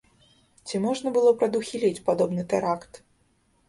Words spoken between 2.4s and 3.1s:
тэракт?